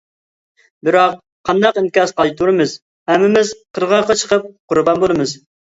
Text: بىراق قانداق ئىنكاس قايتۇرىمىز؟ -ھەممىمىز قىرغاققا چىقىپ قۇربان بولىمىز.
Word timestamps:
بىراق 0.87 1.13
قانداق 1.51 1.77
ئىنكاس 1.83 2.15
قايتۇرىمىز؟ 2.23 2.75
-ھەممىمىز 3.13 3.53
قىرغاققا 3.77 4.21
چىقىپ 4.25 4.53
قۇربان 4.73 5.07
بولىمىز. 5.07 5.43